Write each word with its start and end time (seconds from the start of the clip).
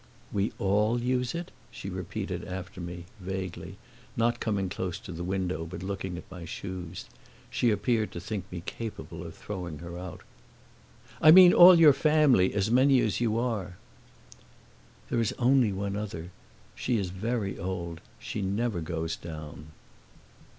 "We 0.33 0.51
all 0.57 0.99
use 0.99 1.35
it?" 1.35 1.51
she 1.69 1.87
repeated 1.87 2.43
after 2.43 2.81
me, 2.81 3.05
vaguely, 3.19 3.77
not 4.17 4.39
coming 4.39 4.67
close 4.67 4.97
to 4.97 5.11
the 5.11 5.23
window 5.23 5.63
but 5.67 5.83
looking 5.83 6.17
at 6.17 6.23
my 6.31 6.43
shoes. 6.43 7.05
She 7.51 7.69
appeared 7.69 8.11
to 8.13 8.19
think 8.19 8.51
me 8.51 8.63
capable 8.65 9.23
of 9.23 9.35
throwing 9.35 9.77
her 9.77 9.99
out. 9.99 10.21
"I 11.21 11.29
mean 11.29 11.53
all 11.53 11.77
your 11.77 11.93
family, 11.93 12.51
as 12.55 12.71
many 12.71 12.99
as 13.01 13.21
you 13.21 13.37
are." 13.37 13.77
"There 15.11 15.19
is 15.21 15.35
only 15.37 15.71
one 15.71 15.95
other; 15.95 16.31
she 16.73 16.97
is 16.97 17.11
very 17.11 17.59
old 17.59 18.01
she 18.17 18.41
never 18.41 18.81
goes 18.81 19.15
down." 19.15 19.67